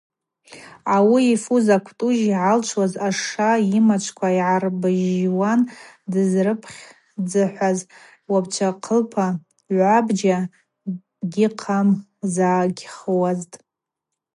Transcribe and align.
Ауи 0.95 1.21
йфуз 1.33 1.65
аквтӏужь 1.75 2.21
йгӏалчӏвуз 2.31 2.93
ашша 3.07 3.51
йымачвква 3.71 4.29
йгӏарбыжьжжуан, 4.39 5.59
дызрыпхдзыхӏваз, 6.11 7.79
йуабчвахъылпа 8.29 9.25
гӏвабджьа 9.75 10.37
гьихъамзагъхуазтӏ. 11.31 13.55